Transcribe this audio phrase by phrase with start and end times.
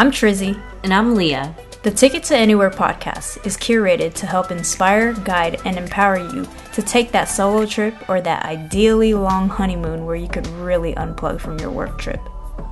[0.00, 0.58] I'm Trizzy.
[0.82, 1.54] And I'm Leah.
[1.82, 6.80] The Ticket to Anywhere podcast is curated to help inspire, guide, and empower you to
[6.80, 11.58] take that solo trip or that ideally long honeymoon where you could really unplug from
[11.58, 12.18] your work trip.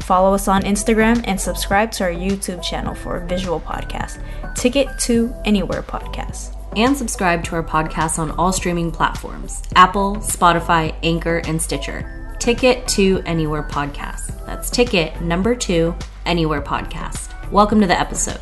[0.05, 4.25] Follow us on Instagram and subscribe to our YouTube channel for a visual podcast,
[4.55, 6.57] Ticket to Anywhere podcast.
[6.79, 12.18] And subscribe to our podcast on all streaming platforms Apple, Spotify, Anchor, and Stitcher.
[12.49, 14.43] Ticket to Anywhere podcast.
[14.47, 15.95] That's ticket number two,
[16.25, 17.29] Anywhere podcast.
[17.51, 18.41] Welcome to the episode.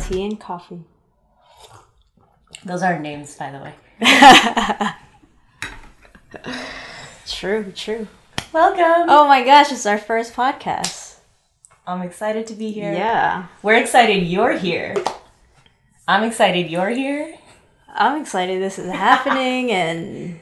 [0.00, 0.84] Tea and coffee.
[2.64, 3.74] Those are names, by the way.
[7.26, 8.06] True, true.
[8.52, 9.08] Welcome.
[9.08, 11.16] Oh my gosh, it's our first podcast.
[11.84, 12.92] I'm excited to be here.
[12.92, 13.48] Yeah.
[13.60, 14.94] We're excited you're here.
[16.06, 17.38] I'm excited you're here.
[17.94, 20.40] I'm excited this is happening and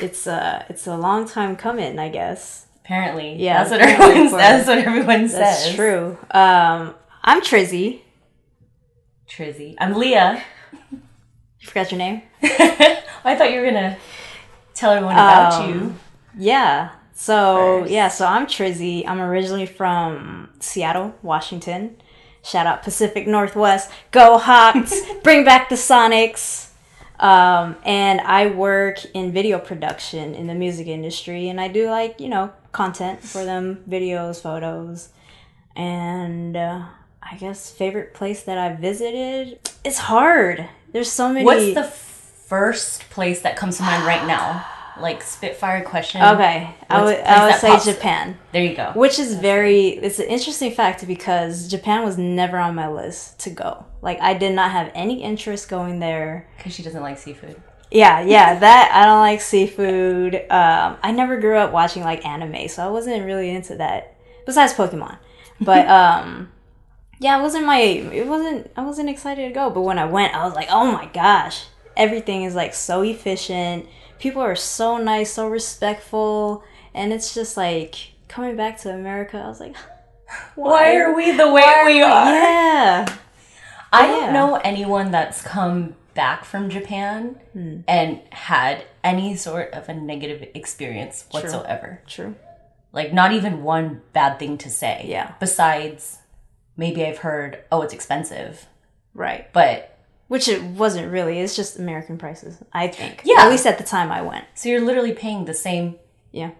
[0.00, 2.66] it's a it's a long time coming, I guess.
[2.84, 3.36] Apparently.
[3.36, 6.18] Yeah, That's what everyone that's what everyone That's true.
[6.30, 8.00] Um I'm Trizzy.
[9.28, 9.74] Trizzy.
[9.78, 10.42] I'm Leah.
[10.90, 12.22] You forgot your name?
[12.42, 13.96] I thought you were gonna
[14.74, 15.94] tell everyone about Um, you.
[16.38, 16.90] Yeah.
[17.14, 17.92] So First.
[17.92, 19.06] yeah, so I'm Trizzy.
[19.06, 21.96] I'm originally from Seattle, Washington.
[22.42, 23.90] Shout out Pacific Northwest.
[24.10, 24.94] Go Hawks!
[25.22, 26.68] Bring back the Sonics.
[27.18, 32.20] Um, and I work in video production in the music industry, and I do like
[32.20, 35.10] you know content for them, videos, photos,
[35.76, 36.84] and uh,
[37.22, 39.58] I guess favorite place that I visited.
[39.84, 40.68] It's hard.
[40.92, 41.44] There's so many.
[41.44, 44.66] What's the first place that comes to mind right now?
[45.00, 46.22] Like Spitfire question.
[46.22, 46.74] okay?
[46.88, 48.38] I would I would say pops- Japan.
[48.52, 48.92] There you go.
[48.94, 53.50] which is very it's an interesting fact because japan was never on my list to
[53.50, 57.60] go like i did not have any interest going there Because she doesn't like seafood.
[57.90, 62.68] yeah yeah that i don't like seafood um, i never grew up watching like anime
[62.68, 64.14] so i wasn't really into that
[64.46, 65.18] besides pokemon
[65.60, 66.52] but um
[67.18, 70.32] yeah it wasn't my it wasn't i wasn't excited to go but when i went
[70.34, 71.64] i was like oh my gosh
[71.96, 73.86] everything is like so efficient
[74.18, 76.62] people are so nice so respectful
[76.94, 77.94] and it's just like
[78.28, 79.76] coming back to america i was like
[80.56, 82.32] Why are we the way we are?
[82.32, 83.16] yeah
[83.92, 84.20] I Yeah.
[84.20, 87.80] don't know anyone that's come back from Japan Hmm.
[87.86, 92.00] and had any sort of a negative experience whatsoever.
[92.08, 92.34] true
[92.92, 95.04] Like not even one bad thing to say.
[95.08, 95.34] Yeah.
[95.38, 96.18] Besides
[96.76, 98.66] maybe I've heard, oh, it's expensive.
[99.14, 99.93] right But
[100.34, 103.40] which it wasn't really it's just american prices i think Yeah.
[103.42, 105.86] at least at the time i went so you're literally paying the same
[106.40, 106.50] yeah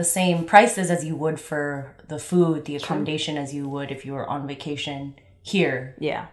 [0.00, 1.64] the same prices as you would for
[2.12, 5.00] the food, the accommodation as you would if you were on vacation
[5.42, 5.78] here
[6.08, 6.24] yeah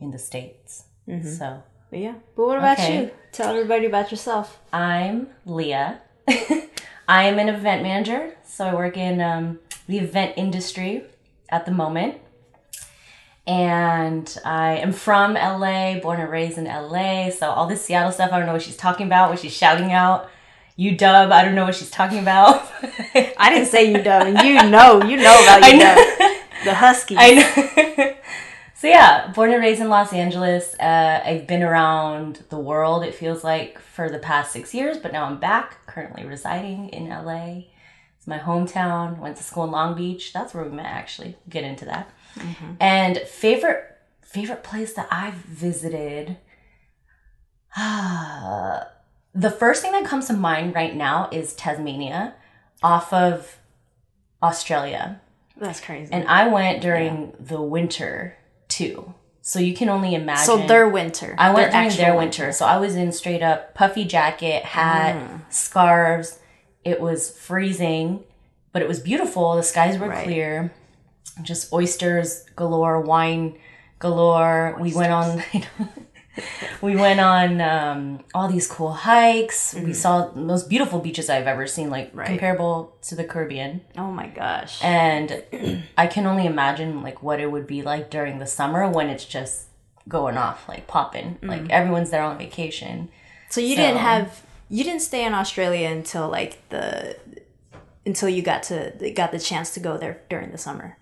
[0.00, 0.70] in the States.
[1.08, 1.28] Mm-hmm.
[1.40, 1.48] So
[1.90, 2.92] but yeah but what about Okay.
[2.94, 5.16] you tell everybody about yourself I'm
[5.58, 5.90] Leah.
[7.16, 8.22] I am an event manager,
[8.54, 9.44] so I work in um,
[9.86, 10.92] the event industry
[11.56, 12.12] at the moment.
[13.46, 17.30] And I am from LA, born and raised in LA.
[17.30, 19.92] So all this Seattle stuff, I don't know what she's talking about, what she's shouting
[19.92, 20.30] out.
[20.76, 22.68] U-Dub, I don't know what she's talking about.
[23.14, 26.24] i didn't say U-Dub and you know you know about U-Dub
[26.64, 28.14] the huskies I know.
[28.74, 30.74] so yeah, born and raised in Los Angeles.
[30.80, 33.04] Uh, I've been around the world.
[33.04, 37.08] It feels like for the past six years, but now I'm back, currently residing in
[37.08, 37.64] LA.
[38.18, 39.18] It's my hometown.
[39.18, 40.32] Went to school in Long Beach.
[40.32, 40.86] That's where we met.
[40.86, 42.10] Actually, get into that.
[42.80, 43.84] And favorite
[44.22, 46.38] favorite place that I've visited.
[49.34, 52.34] the first thing that comes to mind right now is Tasmania,
[52.82, 53.58] off of
[54.42, 55.20] Australia.
[55.56, 58.36] that's crazy And I went during the winter
[58.68, 59.14] too.
[59.42, 60.46] So you can only imagine.
[60.46, 62.50] so their winter I went their during their winter.
[62.52, 65.40] So I was in straight up puffy jacket, hat, Mm.
[65.52, 66.38] scarves.
[66.82, 68.24] It was freezing,
[68.72, 69.54] but it was beautiful.
[69.56, 70.24] The skies were Right.
[70.24, 70.72] clear.
[71.42, 73.56] Just oysters galore, wine
[73.98, 74.76] galore.
[74.80, 75.42] We went on
[76.82, 79.74] we went on um, all these cool hikes.
[79.74, 82.18] We saw the most beautiful beaches I've ever seen, like Mm-hmm.
[82.18, 82.28] Right.
[82.28, 85.42] comparable to the Caribbean oh my gosh and
[85.98, 89.24] I can only imagine like what it would be like during the summer when it's
[89.24, 89.66] just
[90.08, 91.48] going off like popping Mm.
[91.48, 93.08] like everyone's there on vacation
[93.48, 97.16] so you didn't have you didn't stay in australia until like the
[98.06, 100.98] until you got to got the chance to go there during the summer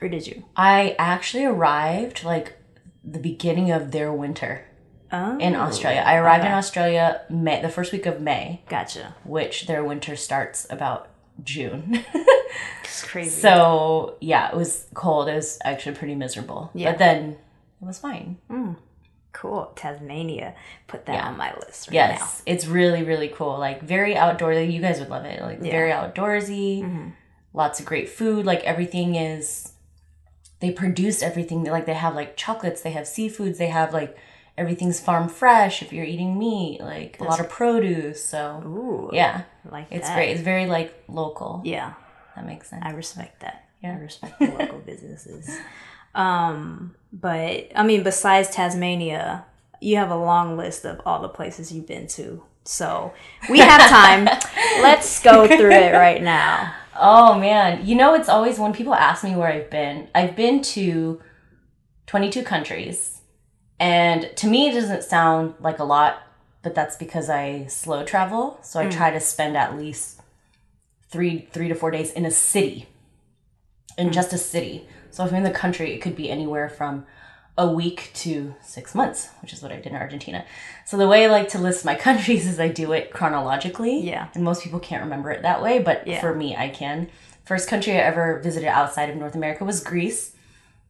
[0.00, 2.56] or did you i actually arrived like
[3.04, 4.64] the beginning of their winter
[5.12, 9.66] oh in australia i arrived in australia may the first week of may gotcha which
[9.66, 11.08] their winter starts about
[11.42, 12.04] june
[12.84, 16.90] it's crazy so yeah it was cold it was actually pretty miserable Yeah.
[16.92, 17.36] but then
[17.80, 18.76] it was fine mm,
[19.32, 19.72] Cool.
[19.76, 20.54] Tasmania.
[20.88, 21.28] Put that Yeah.
[21.28, 23.58] on my list right Yes, it's really really cool.
[23.58, 24.70] Like very outdoorsy.
[24.72, 25.40] You guys would love it.
[25.40, 26.82] Like very outdoorsy.
[26.82, 27.08] Mm-hmm.
[27.54, 28.44] lots of great food.
[28.44, 29.72] Like everything is,
[30.60, 31.64] they produce everything.
[31.64, 34.16] Like they have like chocolates, they have seafoods, they have like
[34.58, 38.22] everything's farm fresh if you're eating meat, like a lot of produce.
[38.24, 40.14] So Ooh, yeah, like it's that.
[40.14, 40.30] great.
[40.30, 41.62] It's very like local.
[41.64, 41.94] Yeah,
[42.36, 42.82] That makes sense.
[42.84, 43.64] I respect that.
[43.82, 43.92] Yeah.
[43.96, 45.58] I respect the local businesses.
[46.14, 49.44] Um, but I mean, besides Tasmania,
[49.80, 52.42] you have a long list of all the places you've been to.
[52.64, 53.14] So
[53.48, 54.24] we have time.
[54.82, 56.74] Let's go through it right now.
[57.02, 60.08] Oh man, you know it's always when people ask me where I've been.
[60.14, 61.20] I've been to
[62.06, 63.22] 22 countries.
[63.78, 66.22] And to me it doesn't sound like a lot,
[66.62, 68.90] but that's because I slow travel, so I hmm.
[68.90, 70.20] try to spend at least
[71.08, 72.86] 3 3 to 4 days in a city.
[73.96, 74.12] In hmm.
[74.12, 74.86] just a city.
[75.10, 77.06] So if I'm in the country, it could be anywhere from
[77.58, 80.44] a week to 6 months, which is what I did in Argentina.
[80.86, 84.00] So the way I like to list my countries is I do it chronologically.
[84.00, 84.28] Yeah.
[84.34, 86.20] And most people can't remember it that way, but Yeah.
[86.20, 87.10] for me, I can.
[87.44, 90.32] First country I ever visited outside of North America was Greece.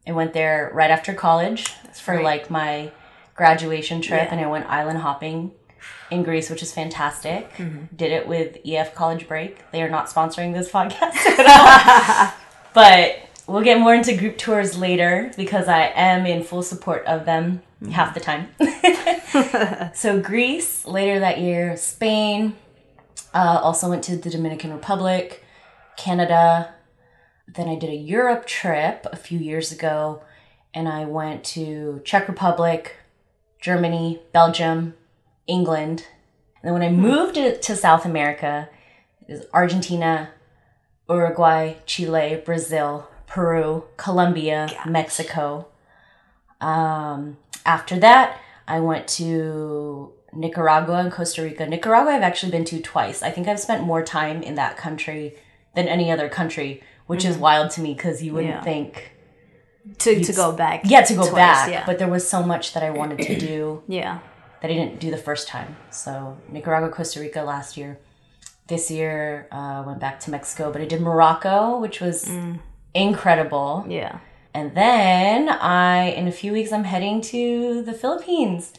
[0.07, 2.23] I went there right after college for great.
[2.23, 2.91] like my
[3.35, 4.31] graduation trip, Yeah.
[4.31, 5.51] and I went island hopping
[6.11, 7.51] in Greece, which is fantastic.
[7.55, 7.95] Mm-hmm.
[7.95, 9.71] Did it with EF College Break.
[9.71, 12.33] They are not sponsoring this podcast at all.
[12.73, 13.15] but
[13.51, 17.61] we'll get more into group tours later because I am in full support of them
[17.81, 17.93] Mm-hmm.
[17.93, 19.91] half the time.
[19.95, 22.55] so Greece later that year, Spain,
[23.33, 25.43] uh, also went to the Dominican Republic,
[25.97, 26.75] Canada.
[27.47, 30.21] Then I did a Europe trip a few years ago,
[30.75, 32.97] and I went to Czech Republic,
[33.59, 34.93] Germany, Belgium,
[35.47, 36.05] England.
[36.61, 38.69] And then when I moved to, to South America,
[39.27, 40.29] it was Argentina,
[41.09, 45.67] Uruguay, Chile, Brazil, Peru, Colombia, Mexico.
[46.59, 51.65] Um, after that, I went to Nicaragua and Costa Rica.
[51.65, 53.23] Nicaragua, I've actually been to twice.
[53.23, 55.35] I think I've spent more time in that country
[55.75, 58.61] than any other country, which is wild to me because you wouldn't Yeah.
[58.63, 59.13] think,
[59.99, 60.81] To, to go back.
[60.83, 61.69] yeah, to go twice, back.
[61.71, 61.85] Yeah.
[61.85, 64.19] But there was so much that I wanted to do yeah.
[64.61, 65.77] that I didn't do the first time.
[65.89, 67.97] So Nicaragua, Costa Rica last year.
[68.67, 72.29] This year, uh, went back to Mexico, but I did Morocco, which was
[72.93, 73.85] incredible.
[73.87, 74.19] Yeah.
[74.53, 78.73] And then I, in a few weeks, I'm heading to the Philippines.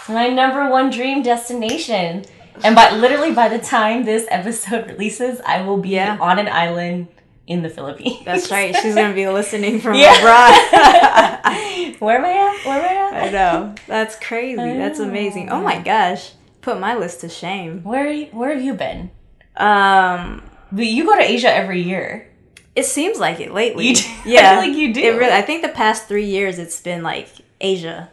[0.00, 2.24] It's my number one dream destination.
[2.62, 6.18] And by literally by the time this episode releases, I will be Yeah.
[6.20, 7.08] on an island
[7.46, 8.24] in the Philippines.
[8.24, 8.74] That's right.
[8.82, 10.18] She's gonna be listening from Yeah.
[10.18, 11.96] abroad.
[12.00, 12.66] Where am I at?
[12.66, 13.24] Where am I at?
[13.24, 13.74] I know.
[13.86, 14.56] That's crazy.
[14.56, 15.50] That's amazing.
[15.50, 16.32] Oh my gosh.
[16.60, 17.82] Put my list to shame.
[17.84, 19.10] Where you, where have you been?
[19.56, 20.42] Um
[20.72, 22.28] But you go to Asia every year.
[22.76, 23.88] It seems like it lately.
[23.88, 24.02] You do?
[24.08, 24.60] I Yeah.
[24.60, 25.00] feel like you do.
[25.00, 27.28] It really I think the past three years it's been like
[27.60, 28.10] Asia.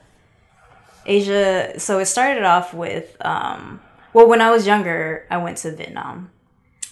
[1.05, 3.81] Asia so it started off with um
[4.13, 6.29] well when I was younger I went to Vietnam.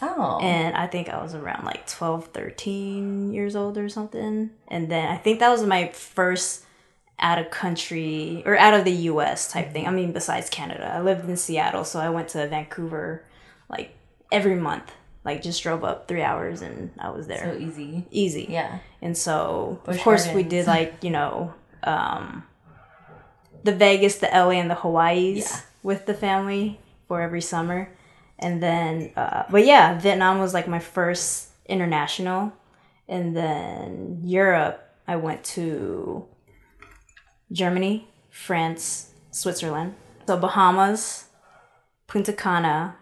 [0.04, 0.40] Oh.
[0.42, 4.50] and I think I was around like 12, 13 years old or something.
[4.68, 6.66] And then I think that was my first
[7.20, 9.86] out of country or out of the US type thing.
[9.88, 13.24] I mean, besides Canada, I lived in Seattle, so I went to Vancouver
[13.70, 13.94] like
[14.32, 14.92] every month.
[15.24, 17.54] Like, just drove up three hours and I was there.
[17.54, 18.06] so easy.
[18.10, 18.48] Easy.
[18.50, 18.80] Yeah.
[19.02, 21.54] And so, of Busch course, we did like, you know,
[21.84, 22.44] um,
[23.64, 25.60] the Vegas, the LA, and the Hawaii's Yeah.
[25.84, 27.90] with the family for every summer.
[28.40, 32.54] And then, uh, but yeah, Vietnam was like my first international.
[33.08, 36.26] And then Europe, I went to
[37.52, 39.96] Germany, France, Switzerland.
[40.28, 41.26] So Bahamas,
[42.08, 42.96] Punta Cana.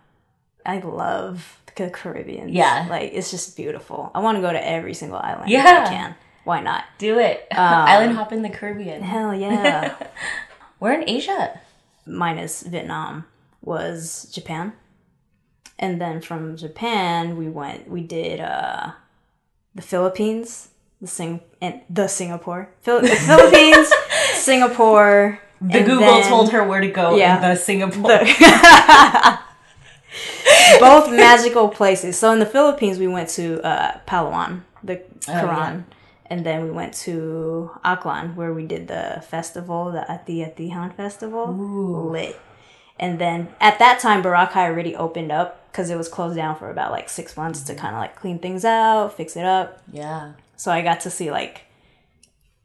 [0.66, 2.50] I love the Caribbean.
[2.50, 2.88] Yeah.
[2.90, 4.12] Like, it's just beautiful.
[4.16, 5.84] I want to go to every single island Yeah.
[5.86, 6.16] I can.
[6.44, 6.84] Why not?
[6.98, 7.48] Do it.
[7.52, 9.02] Um, Island hop in the Caribbean.
[9.04, 9.96] Hell yeah.
[10.80, 11.60] We're in Asia.
[12.06, 13.26] Minus Vietnam
[13.62, 14.74] was Japan.
[15.78, 18.92] And then from Japan, we went, we did uh,
[19.76, 20.70] the Philippines,
[21.02, 23.90] the Sing, and the Singapore, Phil- the Philippines,
[24.34, 25.40] Singapore.
[25.62, 27.36] The Google then told her where to go Yeah.
[27.36, 28.20] in the Singapore.
[30.80, 32.18] both magical places.
[32.18, 35.86] So in the Philippines, we went to uh, Palawan, the Oh, Coron,
[36.28, 41.54] and then we went to Aklan, where we did the festival, the Ati Atihan festival,
[42.12, 42.40] lit.
[43.00, 46.70] And then at that time, Boracay already opened up because it was closed down for
[46.72, 49.82] about like six months to kind of like clean things out, fix it up.
[49.92, 50.34] yeah.
[50.58, 51.62] So I got to see like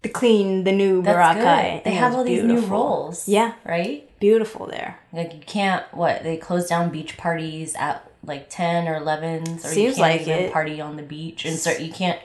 [0.03, 1.75] the clean, the new That's Boracay.
[1.77, 1.85] good.
[1.85, 2.77] They have all these new beautiful.
[2.77, 3.29] roles.
[3.29, 4.09] Yeah, Right?
[4.25, 4.99] Beautiful there.
[5.13, 9.43] Like you can't what, they close down beach parties at like ten or eleven.
[9.47, 10.53] Or you Seems can't like even it.
[10.53, 11.45] party on the beach.
[11.45, 12.19] And cer- you can't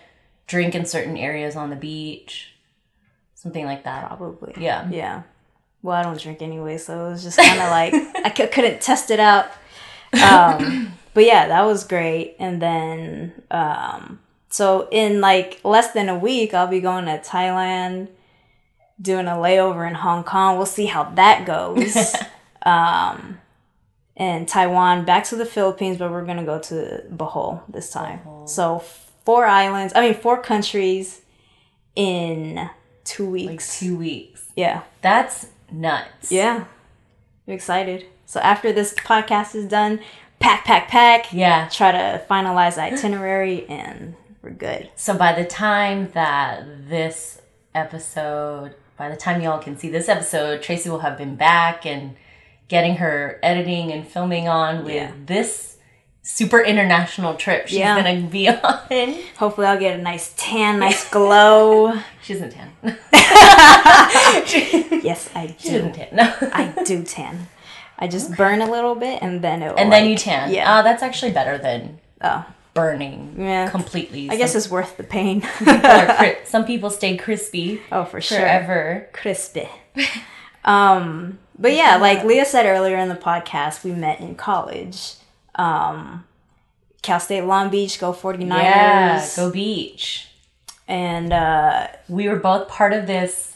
[0.48, 2.54] drink in certain areas on the beach.
[3.36, 4.08] Something like that.
[4.08, 4.54] Probably.
[4.58, 4.88] Yeah.
[4.90, 5.24] Yeah.
[5.82, 7.94] Well, I don't drink anyway, so it was just kind of like
[8.26, 9.48] I c- couldn't test it out.
[10.14, 12.38] Um, but but yeah, that was great.
[12.40, 18.08] And then, um, so in like less than a week, I'll be going to Thailand,
[19.02, 20.58] doing a layover in Hong Kong.
[20.58, 22.16] We'll see how that goes.
[22.64, 23.40] um,
[24.18, 28.20] and Taiwan, back to the Philippines, but we're gonna go to Bohol this time.
[28.46, 28.80] So
[29.26, 29.94] four islands.
[29.96, 31.22] I mean, four countries
[31.96, 32.70] in
[33.04, 33.80] two Like weeks.
[33.80, 34.46] two weeks.
[34.56, 36.32] yeah, That's nuts.
[36.32, 36.66] yeah.
[37.48, 38.06] I'm excited.
[38.26, 40.02] So after this podcast is done,
[40.40, 41.34] pack, pack, pack.
[41.34, 41.68] Yeah.
[41.70, 44.90] Try to finalize the itinerary, and we're good.
[44.96, 47.42] So by the time that this
[47.74, 52.16] episode, by the time y'all can see this episode, Tracy will have been back and
[52.68, 55.12] getting her editing and filming on with Yeah.
[55.26, 55.78] this
[56.22, 57.96] super international trip she's Yeah.
[57.96, 59.16] gonna be on.
[59.38, 61.94] Hopefully, I'll get a nice tan, nice glow.
[62.22, 62.72] She doesn't tan.
[65.04, 65.76] yes, I She do.
[65.78, 66.08] doesn't tan.
[66.14, 66.34] No.
[66.54, 67.48] I do tan.
[67.98, 69.74] I just burn a little bit, and then it.
[69.78, 70.50] and then you tan.
[70.52, 70.78] Yeah.
[70.78, 70.82] Yeah.
[70.84, 72.46] that's actually better than Oh,
[72.80, 73.70] burning Yeah.
[73.70, 74.30] completely.
[74.30, 75.42] I guess it's worth the pain.
[75.42, 78.40] some people, cri- some people stay crispy oh, for sure.
[78.40, 79.08] forever.
[79.14, 79.68] crispy.
[80.66, 85.16] um, but yeah, like Leah said earlier in the podcast, we met in college.
[85.56, 86.26] Um,
[87.02, 88.50] Cal State Long Beach, go 49ers.
[88.50, 90.28] Yeah, go beach.
[90.88, 93.56] and uh, we were both part of this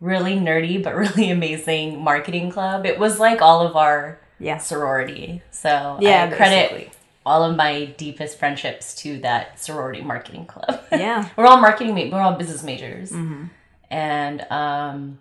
[0.00, 2.86] really nerdy but really amazing marketing club.
[2.86, 5.42] It was like all of our yeah, sorority.
[5.50, 6.92] So Yeah, I credit basically.
[7.30, 7.72] All of my
[8.04, 10.80] deepest friendships to that sorority marketing club.
[10.92, 13.10] yeah, we're all marketing ma- we're all business majors.
[13.12, 13.44] Mm-hmm.
[13.90, 15.18] And um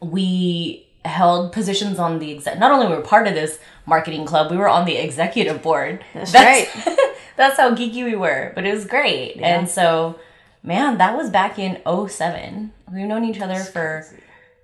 [0.00, 4.50] we held positions on the exec not only were we part of this marketing club,
[4.50, 6.04] we were on the executive board.
[6.14, 6.68] That's right.
[7.36, 9.36] that's how geeky we were, but it was great.
[9.40, 10.18] And so,
[10.62, 12.72] man, that was back in 07.
[12.92, 14.04] We've known each other for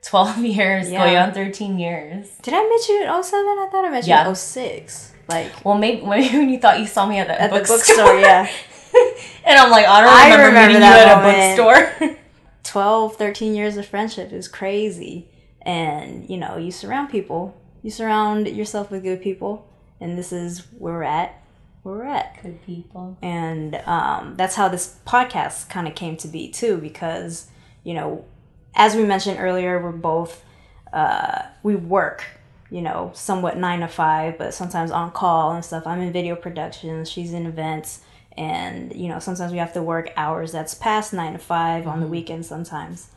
[0.03, 1.05] 12 years, Yeah.
[1.05, 2.29] going on 13 years.
[2.43, 3.45] Did I meet you at 07?
[3.47, 4.29] I thought I met you Yeah.
[4.29, 5.13] at 06.
[5.29, 7.77] Like Well, maybe, maybe when you thought you saw me at the at the bookstore.
[7.79, 8.49] bookstore, yeah.
[9.45, 12.19] and I'm like, I don't I remember, remember meeting that you at a bookstore.
[12.65, 15.29] 12, 13 years of friendship is crazy.
[15.63, 17.57] And, you know, you surround people.
[17.83, 19.69] You surround yourself with good people.
[20.01, 21.43] And this is where we're at.
[21.83, 22.43] Where we're at.
[22.43, 23.17] Good people.
[23.23, 27.49] and um, that's how this podcast kind of came to be too because
[27.85, 28.25] you know
[28.75, 30.45] as we mentioned earlier we're both
[30.93, 32.25] uh, we work
[32.71, 36.35] you know somewhat nine to five but sometimes on call and stuff i'm in video
[36.35, 38.01] productions she's in events
[38.37, 42.01] and you know sometimes we have to work hours that's past nine to 5 on
[42.01, 42.13] the mm-hmm.
[42.13, 43.09] weekends sometimes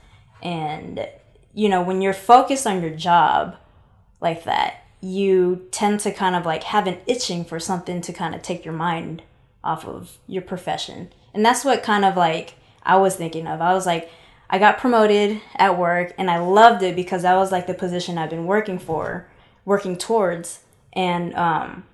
[0.44, 1.08] and
[1.54, 3.58] you know when you're focused on your job
[4.22, 8.36] like that, you tend to kind of like have an itching for something to kind
[8.36, 9.24] of take your mind
[9.64, 11.12] off of your profession.
[11.34, 13.62] And that's what kind of like I was thinking of.
[13.62, 14.12] I was like,
[14.50, 18.18] I got promoted at work and I loved it because that was like the position
[18.18, 19.29] I've been working for,
[19.70, 20.62] working towards.
[20.94, 21.86] And um,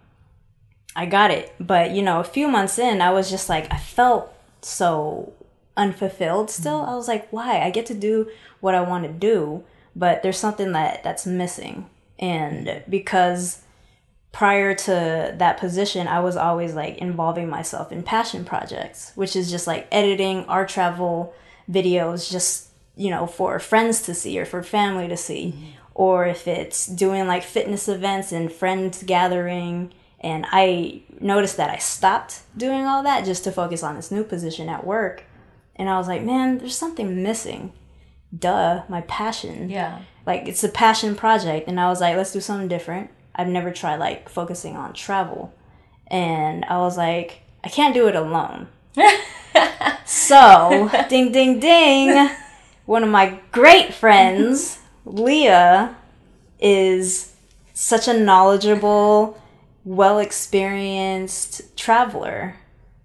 [0.96, 1.54] I got it.
[1.60, 5.34] But, you know, a few months in, I was just like, I felt so
[5.76, 6.82] unfulfilled still.
[6.84, 7.60] I was like, why?
[7.60, 8.30] I get to do
[8.62, 11.90] what I want to do, but there's something that that's missing.
[12.18, 13.62] And because
[14.32, 19.52] prior to that position, I was always like involving myself in passion projects, which is
[19.52, 21.34] just like editing art travel
[21.70, 25.76] videos just, you know, for friends to see or for family to see.
[25.96, 29.92] Or if it's doing like fitness events and friends gathering.
[30.20, 34.24] And I noticed that I stopped doing all that just to focus on this new
[34.24, 35.24] position at work.
[35.76, 37.74] And I was like, man, there's something missing.
[38.38, 40.00] Duh, my passion Yeah.
[40.26, 43.72] like it's a passion project and i was like let's do something different i've never
[43.72, 45.54] tried like focusing on travel
[46.08, 48.68] and i was like i can't do it alone
[50.06, 52.30] so ding ding ding
[52.86, 55.96] one of my great friends leah
[56.60, 57.34] is
[57.74, 59.40] such a knowledgeable
[59.84, 62.56] well experienced traveler.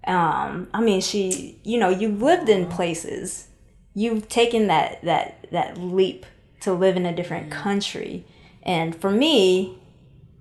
[0.05, 3.47] Um i mean she you know you lived in places.
[3.93, 6.25] You've taken that that that leap
[6.61, 8.25] to live in a different country.
[8.63, 9.77] And for me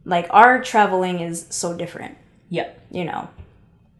[0.04, 2.16] like our traveling is so different.
[2.48, 2.86] Yep.
[2.90, 3.28] you know?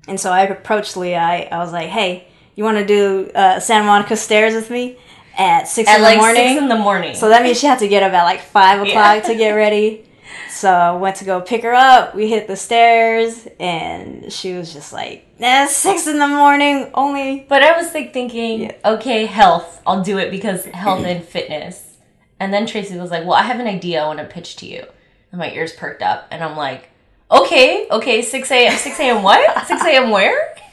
[0.09, 1.19] And so i approached leah.
[1.19, 2.27] I, I was like hey
[2.57, 4.99] you want to do uh, santa monica stairs with me
[5.39, 7.15] at six At in like the morning six in the morning.
[7.15, 10.07] so that means she had to get up at like five o'clock to get ready.
[10.49, 12.15] So I went to go pick her up.
[12.15, 17.47] We hit the stairs, and she was just like, "Nah, six in the morning only."
[17.49, 18.73] But I was like thinking, Yeah.
[18.85, 19.81] okay, health.
[19.87, 21.97] I'll do it because health and fitness.
[22.39, 24.67] And then Tracy was like, well, I have an idea I want to pitch to
[24.67, 24.85] you.
[25.31, 26.89] And my ears perked up, and I'm like,
[27.31, 28.77] okay, okay, 6 a.m.
[28.77, 29.23] 6 a.m.
[29.23, 29.67] what?
[29.67, 30.11] 6 a.m.
[30.11, 30.55] where?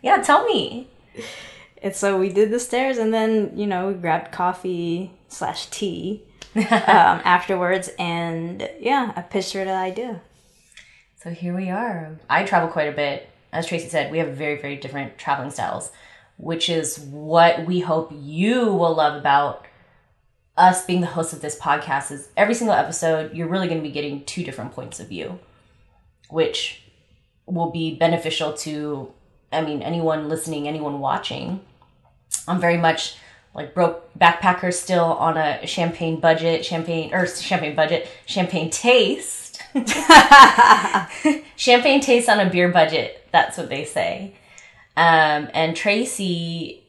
[0.00, 0.86] Yeah, tell me.
[1.82, 6.22] And so we did the stairs, and then you know we grabbed coffee slash tea
[6.56, 10.20] um, afterwards, and yeah, I pitched her the idea.
[11.16, 12.18] So here we are.
[12.30, 13.28] I travel quite a bit.
[13.52, 15.90] As Tracy said, we have very, very different traveling styles,
[16.36, 19.66] which is what we hope you will love about
[20.58, 23.88] us being the host of this podcast is every single episode you're really going to
[23.88, 25.38] be getting two different points of view
[26.30, 26.82] which
[27.46, 29.10] will be beneficial to
[29.52, 31.60] i mean anyone listening anyone watching
[32.48, 33.16] i'm very much
[33.54, 39.60] like broke backpacker still on a champagne budget champagne or champagne budget champagne taste.
[41.56, 44.34] Champagne taste on a beer budget that's what they say.
[44.96, 46.84] Um, and tracy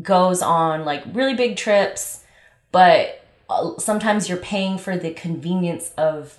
[0.00, 2.22] goes on like really big trips
[2.70, 6.38] but uh, sometimes you're paying for the convenience of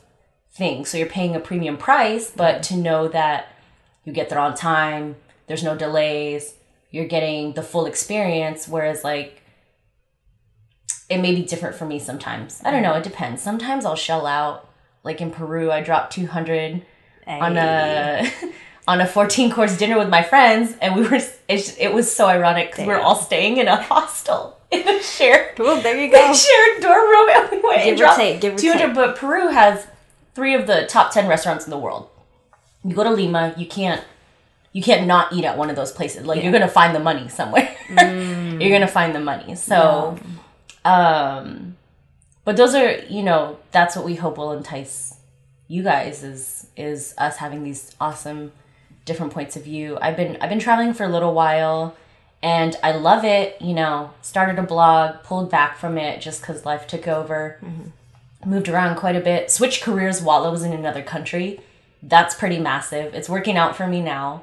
[0.51, 0.89] things.
[0.89, 3.53] So you're paying a premium price but to know that
[4.05, 5.15] you get there on time
[5.47, 6.53] there's no delays
[6.93, 9.41] you're getting the full experience whereas like
[11.09, 12.61] it may be different for me sometimes.
[12.63, 13.41] I don't know it depends.
[13.41, 14.69] Sometimes i'll shell out
[15.03, 16.81] like in peru i dropped 200
[17.27, 18.31] on a
[18.87, 22.27] on a 14 course dinner with my friends and we were it, it was so
[22.27, 26.11] ironic because we were all staying in a hostel in a shared Well, there you
[26.11, 26.33] go.
[26.33, 28.95] shared dorm room and we went Give or dropped take, give 200 take.
[28.95, 29.87] but peru has
[30.35, 32.09] three of the top 10 restaurants in the world.
[32.83, 34.03] You go to lima you can't
[34.73, 36.25] you can't not eat at one of those places.
[36.25, 37.73] Like you're gonna find the money somewhere.
[37.87, 38.59] Mm.
[38.61, 39.55] you're gonna find the money.
[39.55, 40.17] So
[40.83, 41.77] um
[42.43, 45.15] but those are you know that's what we hope will entice
[45.69, 48.51] you guys is is us having these awesome
[49.05, 49.97] different points of view.
[50.01, 51.95] I've been i've been traveling for a little while
[52.41, 54.11] and i love it you know.
[54.23, 57.59] Started a blog pulled back from it just because life took over.
[58.43, 59.51] Moved around quite a bit.
[59.51, 61.61] Switched careers while i was in another country.
[62.01, 63.13] That's pretty massive.
[63.13, 64.41] It's working out for me now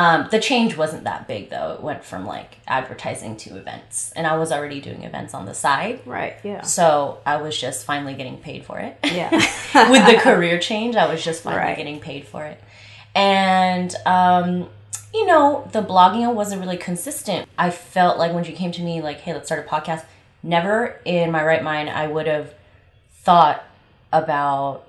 [0.00, 4.26] um, the change wasn't that big though it went from like advertising to events and
[4.26, 6.34] i was already doing events on the side Right.
[6.44, 6.62] Yeah.
[6.62, 9.30] so i was just finally getting paid for it Yeah.
[9.90, 11.76] with the career change i was just finally Right.
[11.76, 12.58] getting paid for it
[13.14, 14.68] and um,
[15.14, 19.00] you know the blogging wasn't really consistent i felt like when she came to me
[19.00, 20.04] like hey let's start a podcast
[20.42, 22.52] never in my right mind i would have
[23.24, 23.64] thought
[24.12, 24.84] about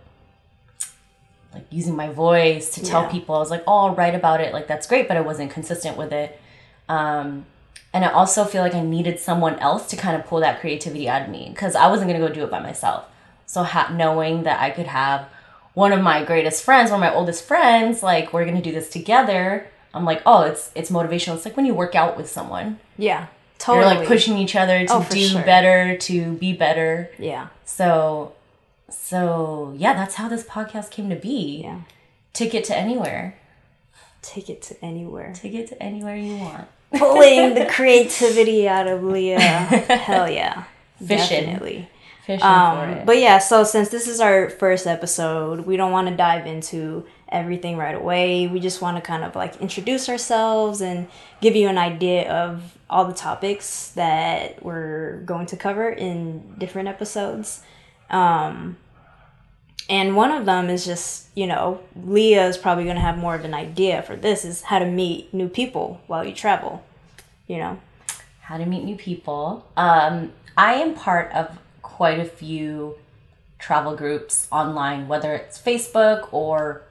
[1.54, 3.10] like using my voice to tell Yeah.
[3.12, 5.52] people i was like oh i'll write about it like that's great but i wasn't
[5.52, 6.40] consistent with it
[6.88, 7.46] um,
[7.94, 11.08] and i also feel like i needed someone else to kind of pull that creativity
[11.10, 13.06] out of me because i wasn't going to go do it by myself
[13.46, 15.28] so ha- knowing that i could have
[15.74, 18.72] one of my greatest friends one of my oldest friends like we're going to do
[18.72, 22.30] this together i'm like oh it's it's motivational it's like when you work out with
[22.30, 23.28] someone Yeah.
[23.58, 23.86] Totally.
[23.88, 25.42] you're like pushing each other to Oh, do sure.
[25.44, 27.48] better to be better Yeah.
[27.66, 28.34] so
[28.92, 31.82] so yeah that's how this podcast came to be Yeah.
[32.34, 33.36] ticket to anywhere
[34.22, 35.32] Take it to anywhere.
[35.34, 39.40] ticket to anywhere you want Pulling the creativity out of Leah.
[39.40, 40.64] Hell yeah.
[41.06, 41.46] Fishing.
[41.46, 41.90] Definitely.
[42.26, 45.92] fishing for Um, it but yeah, so since this is our first episode, we don't
[45.94, 48.48] want to dive into everything right away.
[48.48, 51.08] We just want to kind of like introduce ourselves and
[51.42, 56.90] give you an idea of all the topics that we're going to cover in different
[56.90, 57.62] episodes.
[58.10, 58.78] Um,
[59.90, 63.36] and one of them is just, you know, Leah is probably going to have more
[63.36, 66.84] of an idea for this is how to meet new people while you travel,
[67.48, 67.80] you know?
[68.50, 69.64] how to meet new people.
[69.78, 72.98] Um, I am part of quite a few
[73.60, 76.82] travel groups online, whether it's Facebook or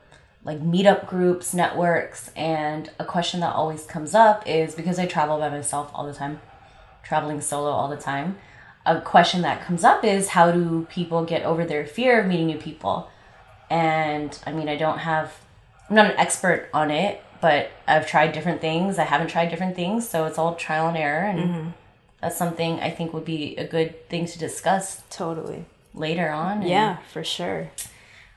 [0.44, 2.31] like meetup groups, networks.
[2.37, 6.12] And a question that always comes up is because I travel by myself all the
[6.12, 6.40] time,
[7.02, 8.38] traveling solo all the time.
[8.88, 12.46] A question that comes up is how do people get over their fear of meeting
[12.46, 13.11] new people?
[13.68, 15.35] And I mean, I don't have,
[15.90, 18.98] I'm not an expert on it, but I've tried different things.
[18.98, 21.24] I haven't tried different things, so it's all trial and error.
[21.24, 21.74] And
[22.20, 25.66] that's something I think would be a good thing to discuss Totally.
[25.94, 26.62] later on.
[26.62, 27.70] And, Yeah, for sure.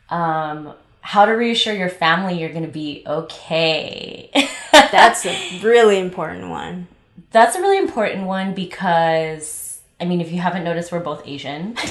[0.10, 4.30] Um, how to reassure your family you're going to be okay.
[4.72, 6.88] That's a really important one.
[7.32, 9.71] That's a really important one because,
[10.02, 11.76] I mean, if you haven't noticed, we're both Asian.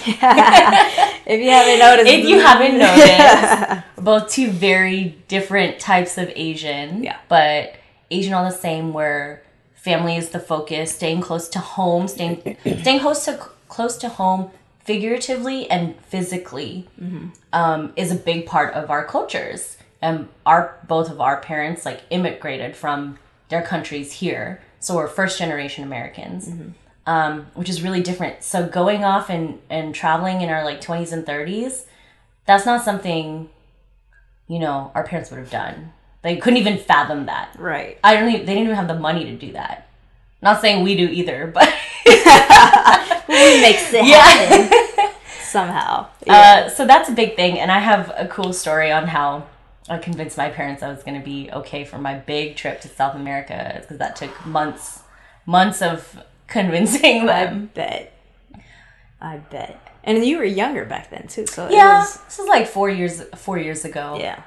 [1.26, 6.32] If you haven't noticed, if you haven't noticed, we're both two very different types of
[6.34, 7.04] Asian.
[7.04, 7.18] Yeah.
[7.28, 7.76] But
[8.10, 9.44] Asian all the same, where
[9.74, 14.50] family is the focus, staying close to home, staying staying close to close to home,
[14.82, 16.88] figuratively and physically,
[17.52, 19.76] um, is a big part of our cultures.
[20.02, 23.18] And our both of our parents like immigrated from
[23.50, 26.48] their countries here, so we're first generation Americans
[27.06, 28.42] um, which is really different.
[28.42, 31.84] So going off and, and traveling in our like 20s and 30s,
[32.46, 33.48] that's not something,
[34.48, 35.92] you know, our parents would have done.
[36.22, 37.54] They couldn't even fathom that.
[37.58, 37.98] right.
[38.04, 39.88] I don't even, they didn't even have the money to do that.
[40.42, 41.68] Not saying we do either, but
[43.30, 45.12] We makes it happen yeah.
[45.42, 46.08] somehow.
[46.26, 47.58] Uh, so that's a big thing.
[47.58, 49.46] And I have a cool story on how
[49.88, 52.88] I convinced my parents I was going to be okay for my big trip to
[52.88, 55.02] South America because that took months,
[55.46, 57.70] months of convincing I them.
[57.74, 58.12] bet.
[59.20, 59.78] I bet.
[60.04, 62.88] And you were younger back then too, so it Yeah, was this is like four
[62.88, 64.16] years, four years ago.
[64.20, 64.42] yeah.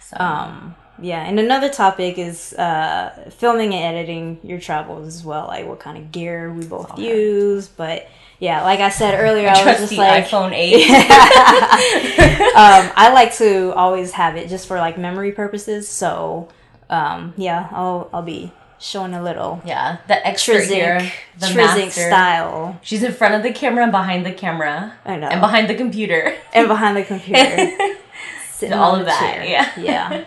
[0.00, 5.46] So, Um, yeah, and another topic is uh, filming and editing your travels as well,
[5.48, 7.02] like what kind of gear we both Okay.
[7.02, 7.68] use.
[7.68, 8.06] But
[8.38, 10.90] yeah, like I said earlier, I, was trust just the like, iPhone 8.
[12.56, 15.88] um, I like to always have it just for like memory purposes.
[15.88, 16.48] So
[16.88, 21.00] um, yeah, I'll I'll be showing a little yeah, the extra here,
[21.38, 21.90] the master.
[21.90, 24.94] style, She's in front of the camera and behind the camera.
[25.04, 25.28] I know.
[25.28, 26.34] And behind the computer.
[26.52, 27.70] and behind the computer,
[28.52, 29.44] sitting All of that, chair.
[29.44, 29.72] yeah.
[29.78, 30.24] yeah,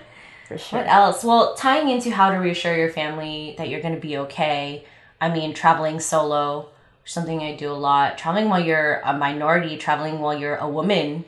[0.47, 0.79] for sure.
[0.79, 1.23] What else?
[1.23, 4.85] Well, tying into how to reassure your family that you're going to be okay.
[5.21, 6.69] I mean, traveling solo,
[7.05, 8.17] something I do a lot.
[8.17, 11.25] Traveling while you're a minority, traveling while you're a woman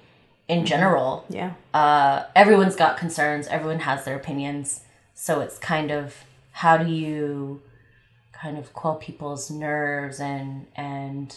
[0.47, 1.25] in general.
[1.29, 4.82] Yeah, Uh, everyone's got concerns, everyone has their opinions.
[5.13, 6.23] So it's kind of
[6.62, 7.62] how do you
[8.34, 11.28] kind of quell people's nerves and and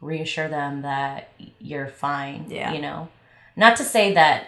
[0.00, 2.72] reassure them that you're fine, Yeah.
[2.72, 3.08] you know.
[3.56, 4.38] Not to say that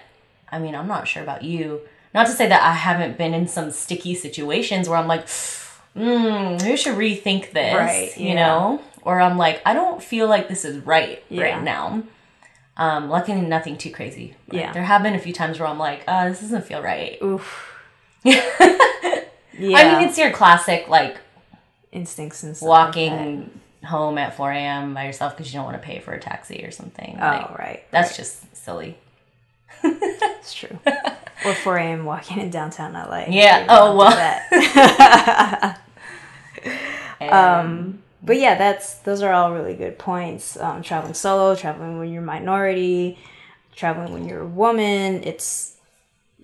[0.51, 1.81] I mean, I'm not sure about you.
[2.15, 6.59] Not to say that I haven't been in some sticky situations where I'm like, mm,
[6.61, 8.35] maybe I should rethink this, Right, you yeah.
[8.47, 8.81] know?
[9.03, 11.43] Or I'm like, I don't feel like this is right Yeah.
[11.45, 12.03] right now.
[12.77, 14.35] Um, luckily, nothing too crazy.
[14.49, 14.73] But Yeah.
[14.73, 17.19] There have been a few times where I'm like, uh, this doesn't feel right.
[17.23, 17.73] oof.
[19.59, 21.19] I mean, it's your classic, like,
[21.93, 24.95] instincts and stuff like walking home at 4 a.m.
[24.95, 27.17] by yourself because you don't want to pay for a taxi or something.
[27.19, 27.41] that.
[27.43, 27.83] Like, Oh, right.
[27.91, 28.99] That's just silly.
[29.83, 30.79] It's true.
[31.45, 32.05] or 4 a.m.
[32.05, 33.27] walking in downtown LA.
[33.29, 34.11] Yeah, oh, well.
[34.11, 35.81] that.
[37.21, 40.57] Um, but yeah, that's those are all really good points.
[40.59, 43.19] Um, traveling solo, traveling when you're minority,
[43.75, 45.23] traveling when you're a woman.
[45.23, 45.76] It's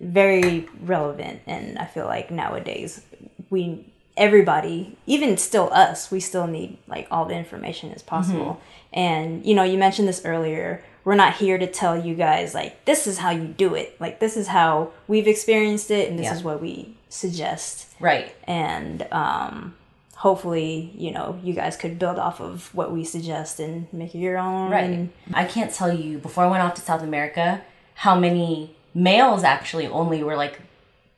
[0.03, 3.01] very relevant, and I feel like nowadays
[3.49, 3.85] we
[4.15, 8.61] everybody, even still us, we still need like all the information as possible.
[8.93, 10.83] And you know, you mentioned this earlier.
[11.03, 13.99] We're not here to tell you guys like this is how you do it.
[13.99, 16.35] Like this is how we've experienced it, and this Yeah.
[16.35, 18.33] is what we suggest right.
[18.47, 19.75] and um,
[20.15, 24.19] hopefully you know you guys could build off of what we suggest and make it
[24.19, 25.09] your own Right.
[25.33, 27.61] I can't tell you, before I went off to South America,
[27.95, 30.59] how many males actually only were like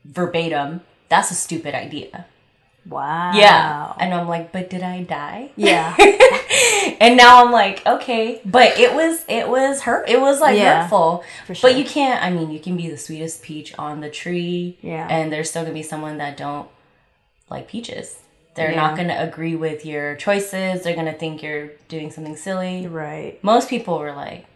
[0.04, 2.26] verbatim, that's a stupid idea.
[2.88, 3.92] wow Yeah.
[3.98, 5.50] And I'm like, but did I die?
[5.56, 5.94] yeah
[7.00, 10.08] and now I'm like, okay, but it was it was hurt.
[10.08, 11.24] It was like Yeah, hurtful.
[11.46, 11.70] for sure.
[11.70, 12.22] But you can't.
[12.22, 14.78] I mean, you can be the sweetest peach on the tree.
[14.82, 15.06] Yeah.
[15.10, 16.68] And there's still gonna be someone that don't
[17.50, 18.20] like peaches.
[18.54, 18.76] They're Yeah.
[18.76, 20.82] not gonna agree with your choices.
[20.82, 22.86] They're gonna think you're doing something silly.
[22.86, 24.46] right Most people were like,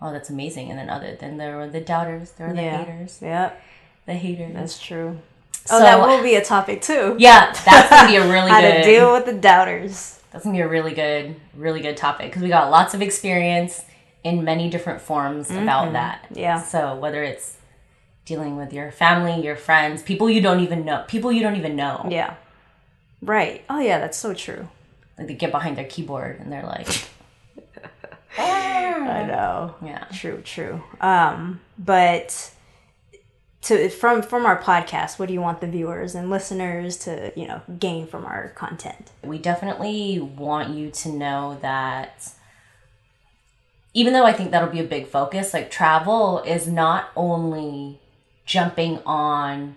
[0.00, 2.32] "Oh, that's amazing," and then other then there were the doubters.
[2.32, 3.18] There were the yeah haters.
[3.22, 3.60] yep
[4.06, 4.54] The haters.
[4.54, 5.18] that's true
[5.64, 8.60] So- oh that will be a topic too yeah, that's gonna be a really how
[8.60, 8.78] good.
[8.78, 12.42] to deal with the doubters That's gonna be a really good, really good topic because
[12.42, 13.84] we got lots of experience
[14.22, 16.24] in many different forms about that.
[16.24, 16.38] Mm-hmm.
[16.40, 16.60] Yeah.
[16.62, 17.56] So whether it's
[18.24, 21.76] dealing with your family, your friends, people you don't even know, people you don't even
[21.76, 22.34] know, yeah
[23.22, 24.68] right oh yeah that's so true
[25.16, 26.86] like they get behind their keyboard and they're like,
[28.38, 29.74] i know.
[29.84, 30.82] Yeah, true true.
[31.00, 32.52] Um but
[33.62, 37.46] to from from our podcast what do you want the viewers and listeners to you
[37.46, 39.10] know gain from our content?
[39.22, 42.32] We definitely want you to know that.
[43.94, 47.98] Even though I think that'll be a big focus, like travel is not only
[48.44, 49.76] jumping on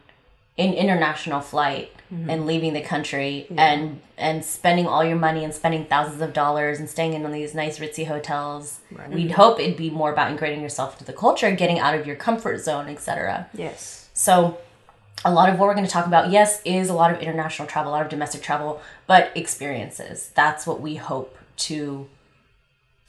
[0.60, 2.30] an international flight mm-hmm.
[2.30, 6.80] and leaving the country and and spending all your money and spending thousands of dollars
[6.80, 8.80] and staying in these nice ritzy hotels.
[8.92, 9.34] We'd mm-hmm.
[9.34, 12.60] hope it'd be more about integrating yourself into the culture, getting out of your comfort
[12.60, 13.50] zone, etc.
[13.54, 14.60] yes So,
[15.26, 17.68] a lot of what we're going to talk about, yes, is a lot of international
[17.68, 20.32] travel, a lot of domestic travel, but experiences.
[20.34, 22.08] That's what we hope to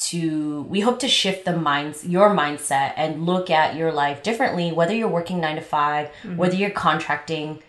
[0.01, 4.73] to we hope to shift the minds your mindset and look at your life differently
[4.73, 6.37] whether you're working 9 to 5 mm-hmm.
[6.37, 7.63] whether you're contracting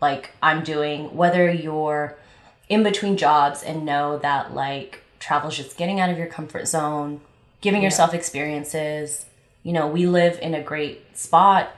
[0.00, 2.16] like I'm doing whether you're
[2.68, 7.20] in between jobs and know that like travel's just getting out of your comfort zone
[7.60, 9.26] giving yourself experiences.
[9.62, 11.74] You know we live in a great spot.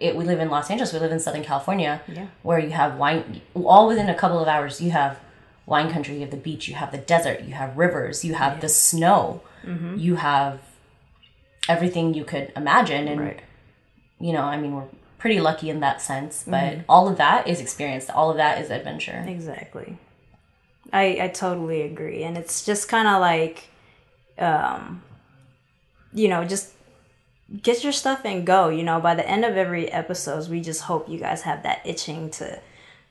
[0.00, 2.28] It, we live in Los Angeles, we live in Southern California, Yeah.
[2.42, 5.20] where you have wine, all within a couple of hours, you have
[5.70, 8.60] wine country, you have the beach, you have the desert, you have rivers, you have
[8.60, 9.40] the snow,
[9.96, 10.60] you have
[11.68, 13.06] everything you could imagine.
[13.08, 13.40] And, Right.
[14.18, 17.60] you know, I mean, we're pretty lucky in that sense, but all of that is
[17.60, 19.24] experience, all of that is adventure.
[19.28, 19.96] Exactly.
[20.92, 23.68] I I totally agree, and it's just kind of like,
[24.38, 25.02] um,
[26.12, 26.72] you know, just
[27.62, 28.70] get your stuff and go.
[28.70, 31.78] You know, by the end of every episodes, we just hope you guys have that
[31.84, 32.58] itching to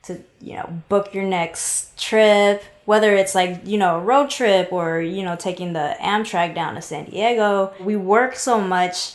[0.02, 4.72] to you know book your next trip whether it's like you know a road trip
[4.72, 7.72] or you know taking the amtrak down to san diego.
[7.78, 9.14] We work so much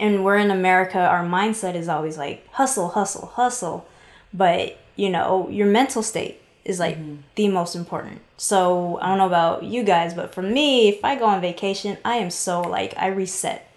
[0.00, 3.86] and we're in america our mindset is always like hustle hustle hustle.
[4.32, 7.16] But you know your mental state is like mm-hmm.
[7.36, 8.20] the most important.
[8.36, 11.98] So i don't know about you guys but for me if i go on vacation
[12.04, 13.70] i am so like i reset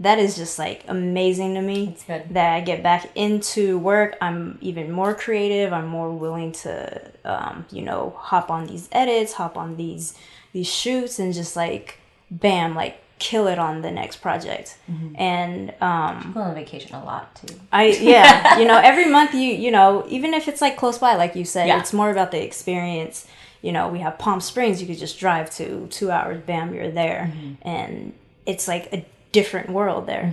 [0.00, 2.24] that is just like amazing to me It's good.
[2.30, 4.16] that I get back into work.
[4.20, 5.72] I'm even more creative.
[5.72, 10.14] I'm more willing to, um, you know, hop on these edits, hop on these
[10.52, 11.98] these shoots, and just like,
[12.30, 14.76] bam, like kill it on the next project.
[15.16, 17.54] And um, Go on vacation a lot too.
[17.72, 21.14] I yeah, you know, every month you you know, even if it's like close by,
[21.16, 21.80] like you said, Yeah.
[21.80, 23.26] it's more about the experience.
[23.62, 24.80] You know, we have Palm Springs.
[24.80, 26.42] You could just drive to two hours.
[26.46, 27.32] Bam, you're there,
[27.62, 28.12] and
[28.44, 29.04] it's like a
[29.38, 30.26] different world there.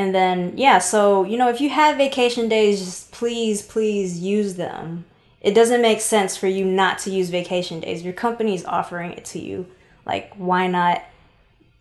[0.00, 4.54] And then yeah, so you know, if you have vacation days, just please, please use
[4.64, 5.04] them.
[5.40, 8.02] It doesn't make sense for you not to use vacation days.
[8.02, 9.66] Your company is offering it to you.
[10.04, 11.02] Like, why not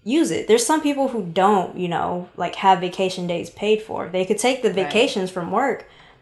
[0.04, 0.48] use it?
[0.48, 4.08] There's some people who don't, you know, like have vacation days paid for.
[4.08, 5.80] They could take the vacations from work,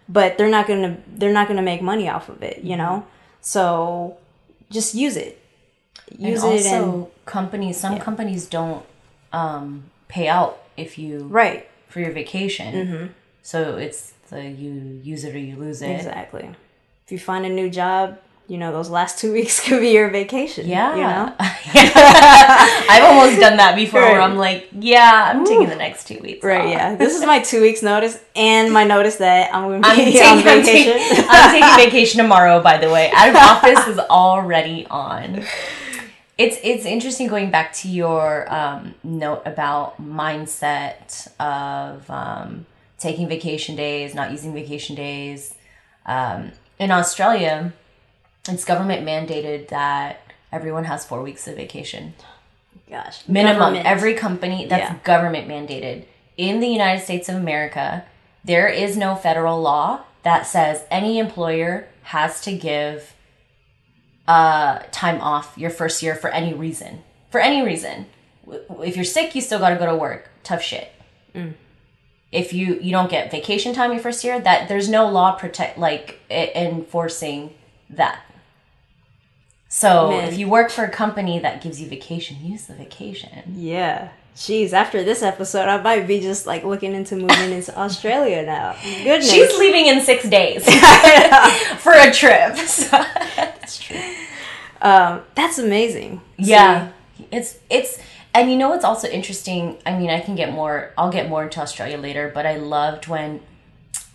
[0.07, 3.05] but they're not gonna they're not gonna make money off of it, you know.
[3.41, 4.17] So
[4.71, 5.39] just use it.
[6.17, 7.75] Use and it also, and companies.
[7.79, 8.83] Some companies don't
[9.31, 11.67] um, pay out if you right.
[11.87, 12.73] for your vacation.
[12.75, 13.05] Mm-hmm.
[13.41, 15.91] So it's the you use it or you lose it.
[15.91, 16.49] Exactly.
[17.05, 20.09] If you find a new job, you know those last two weeks could be your
[20.09, 20.67] vacation.
[20.67, 20.95] Yeah.
[20.95, 21.35] You know.
[21.39, 26.43] I've almost done that before where I'm like, yeah, I'm taking the next two weeks.
[26.43, 26.61] Right.
[26.61, 26.71] off.
[26.71, 26.95] Yeah.
[26.95, 30.11] This is my two weeks notice and my notice that I'm going to I'm be
[30.11, 30.93] taking, on I'm, vacation.
[30.93, 33.11] taking, I'm taking vacation tomorrow, by the way.
[33.13, 35.43] Out of office is already on.
[36.37, 42.65] It's it's interesting going back to your um, note about mindset of um,
[42.97, 45.53] taking vacation days, not using vacation days.
[46.05, 47.71] Um, in Australia,
[48.49, 52.13] it's government mandated that everyone has four weeks of vacation
[52.89, 53.27] Gosh.
[53.27, 53.85] minimum government.
[53.87, 54.97] every company that's Yeah.
[55.03, 56.05] government mandated
[56.37, 58.05] in the united states of america
[58.43, 63.12] there is no federal law that says any employer has to give
[64.27, 68.05] uh, time off your first year for any reason for any reason
[68.81, 70.89] if you're sick you still got to go to work tough shit
[71.35, 71.55] Mm.
[72.31, 75.77] if you you don't get vacation time your first year that there's no law protect
[75.79, 77.55] like enforcing
[77.89, 78.21] that
[79.67, 80.27] so Man.
[80.31, 84.09] if you work for a company that gives you vacation use the vacation Yeah.
[84.35, 88.75] Jeez, after this episode, I might be just like looking into moving into Australia now.
[89.03, 89.31] Goodness.
[89.31, 90.63] she's leaving in six days
[91.77, 92.89] for a trip so.
[93.35, 93.99] That's true.
[94.81, 96.21] Um, that's amazing.
[96.37, 96.91] yeah
[97.31, 97.99] it's it's
[98.33, 101.43] and you know what's also interesting i mean i can get more i'll get more
[101.43, 103.39] into australia later but i loved when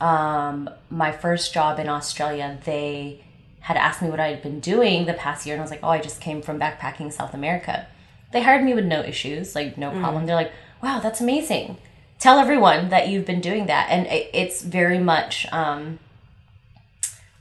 [0.01, 3.25] um my first job in australia they
[3.61, 5.81] had asked me what i had been doing the past year and i was like
[5.83, 7.87] oh i just came from backpacking south america
[8.33, 10.27] they hired me with no issues like no problem.
[10.27, 11.77] They're like wow that's amazing.
[12.19, 13.89] Tell everyone that you've been doing that.
[13.91, 15.99] And it, it's very much um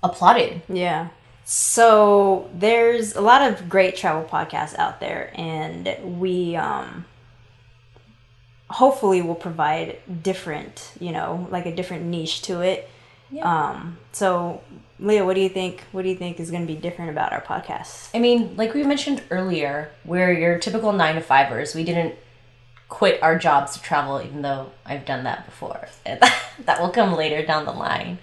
[0.03, 0.61] applauded.
[0.69, 1.09] Yeah.
[1.49, 7.05] So there's a lot of great travel podcasts out there, and we um,
[8.69, 12.89] hopefully will provide different, you know, like a different niche to it.
[13.45, 14.61] Um, so
[14.99, 15.83] Leah, what do you think?
[15.91, 18.09] What do you think is going to be different about our podcast?
[18.15, 21.75] I mean, like we mentioned earlier, we're your typical nine to fivers.
[21.75, 22.15] We didn't
[22.89, 25.87] quit our jobs to travel, even though I've done that before.
[26.05, 28.17] that will come later down the line.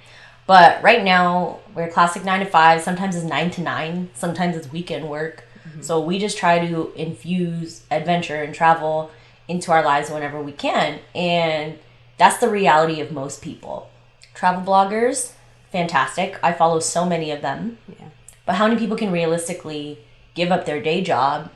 [0.46, 2.82] But right now, we're classic nine to five.
[2.82, 4.10] Sometimes it's nine to nine.
[4.14, 5.44] Sometimes it's weekend work.
[5.66, 5.82] Mm-hmm.
[5.82, 9.10] So we just try to infuse adventure and travel
[9.48, 10.98] into our lives whenever we can.
[11.14, 11.78] And
[12.18, 13.90] that's the reality of most people.
[14.34, 15.32] Travel bloggers,
[15.74, 16.38] fantastic.
[16.42, 17.78] I follow so many of them.
[17.88, 18.08] Yeah.
[18.46, 19.98] But how many people can realistically
[20.34, 21.50] give up their day job,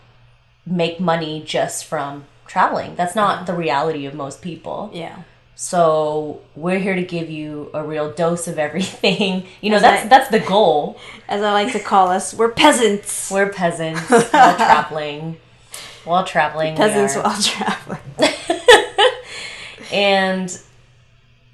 [0.67, 2.97] make money just from traveling?
[2.97, 4.91] That's not the reality of most people.
[4.93, 5.23] Yeah.
[5.55, 9.47] So we're here to give you a real dose of everything.
[9.61, 10.99] You know, That's that's that's the goal.
[11.29, 13.31] As I like to call us, we're peasants.
[13.35, 15.37] We're peasants while traveling.
[16.05, 18.01] While traveling, peasants while traveling.
[19.93, 20.59] and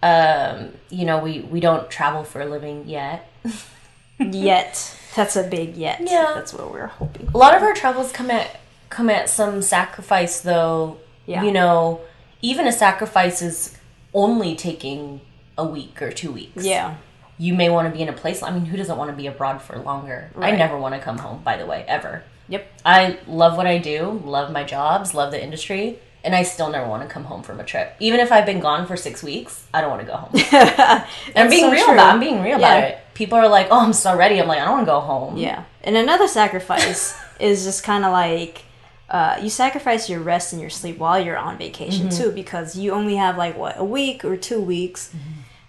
[0.05, 3.27] um, you know, we we don't travel for a living yet.
[4.21, 5.01] yet.
[5.17, 6.01] That's a big yet.
[6.03, 6.33] Yeah.
[6.35, 7.29] That's what we're hoping.
[7.29, 10.99] A lot of our travels come at come at some sacrifice though.
[11.25, 11.43] Yeah.
[11.43, 12.03] You know,
[12.43, 13.79] even a sacrifice is
[14.13, 15.23] only taking
[15.57, 16.67] a week or two weeks.
[16.67, 16.97] Yeah.
[17.39, 19.27] You may want to be in a place I mean, who doesn't want to be
[19.27, 20.31] abroad for longer?
[20.37, 22.25] I never want to come home, by the way, ever.
[22.49, 22.67] Yep.
[22.85, 25.99] I love what I do, love my jobs, love the industry.
[26.25, 27.95] And I still never want to come home from a trip.
[28.01, 30.33] Even if I've been gone for six weeks, I don't want to go home.
[31.37, 31.95] I'm being so real true.
[31.95, 32.15] about.
[32.15, 32.99] I'm being real about it.
[33.15, 35.37] People are like, "Oh, I'm so ready." I'm like, I don't want to go home.
[35.37, 35.65] Yeah.
[35.83, 38.65] And another sacrifice is just kind of like
[39.11, 42.23] uh, you sacrifice your rest and your sleep while you're on vacation Mm-hmm.
[42.23, 45.15] too, because you only have like what a week or two weeks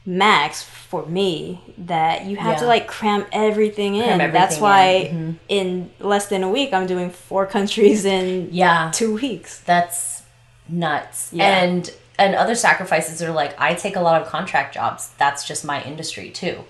[0.07, 4.17] max for me that you have to like cram everything in.
[4.19, 5.15] Cram That's why in.
[5.15, 5.31] Mm-hmm.
[5.49, 8.91] in less than a week I'm doing four countries in Yeah.
[8.93, 9.59] two weeks.
[9.61, 10.14] That's
[10.67, 11.29] nuts.
[11.33, 11.63] Yeah.
[11.63, 15.11] And and other sacrifices are like I take a lot of contract jobs.
[15.17, 16.63] That's just my industry too.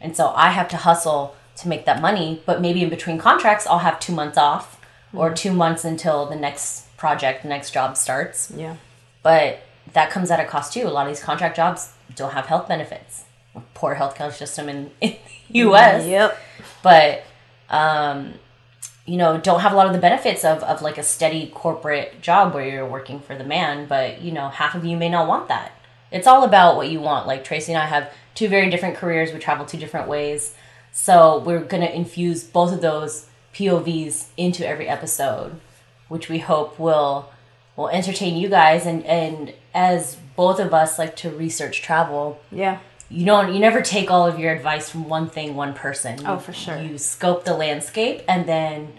[0.00, 3.66] And so I have to hustle to make that money, but maybe in between contracts
[3.66, 4.80] I'll have 2 months off
[5.12, 8.52] or 2 months until the next project, the next job starts.
[8.54, 8.76] Yeah.
[9.22, 9.60] But
[9.92, 10.86] that comes at a cost too.
[10.86, 13.24] A lot of these contract jobs don't have health benefits.
[13.74, 15.16] Poor healthcare system in, in
[15.50, 16.38] the US Yep.
[16.82, 17.24] but
[17.70, 18.34] um,
[19.08, 22.20] you know don't have a lot of the benefits of, of like a steady corporate
[22.20, 25.26] job where you're working for the man but you know half of you may not
[25.26, 25.72] want that.
[26.10, 27.26] It's all about what you want.
[27.26, 29.32] Like tracy and i have two very different careers.
[29.32, 30.54] We travel two different ways.
[30.92, 35.60] So we're going to infuse both of those povs into every episode
[36.08, 37.30] which we hope will
[37.76, 38.86] will entertain you guys.
[38.86, 42.78] And and as both of us like to research travel Yeah.
[43.10, 46.38] You don't you never take all of your advice from one thing one person Oh,
[46.38, 46.78] for sure.
[46.78, 48.92] you scope the landscape and then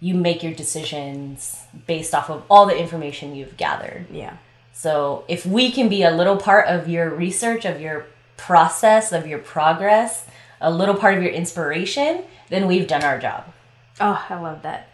[0.00, 4.36] you make your decisions based off of all the information you've gathered Yeah.
[4.72, 9.26] so if we can be a little part of your research of your process of
[9.26, 10.26] your progress
[10.60, 13.44] a little part of your inspiration then we've done our job
[14.00, 14.88] Oh, I love that.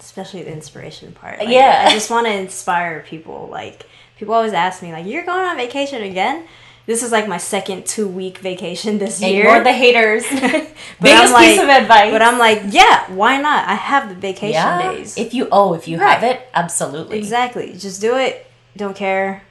[0.00, 1.38] Especially the inspiration part.
[1.38, 1.84] Like, Yeah.
[1.86, 3.48] I just want to inspire people.
[3.50, 3.84] Like,
[4.18, 6.44] people always ask me, like, you're going on vacation again?
[6.86, 9.40] This is like my second two week vacation this year.
[9.46, 10.40] ignore the haters But
[11.02, 13.68] biggest I'm piece like- of advice But I'm like, yeah, why not?
[13.68, 15.18] I have the vacation yeah days.
[15.18, 16.14] if you oh if you Right.
[16.18, 17.72] have it absolutely exactly.
[17.76, 18.46] Just do it.
[18.76, 19.42] Don't care.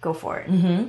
[0.00, 0.48] Go for it.
[0.50, 0.88] Mm-hmm.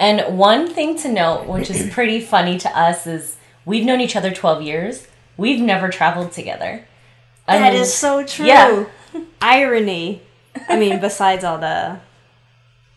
[0.00, 4.16] And one thing to note, which is pretty funny to us, is we've known each
[4.16, 5.06] other 12 years.
[5.36, 6.84] We've never traveled together.
[7.46, 8.46] That is so true.
[8.46, 8.84] yeah.
[9.42, 10.22] Irony.
[10.68, 12.00] I mean, besides all the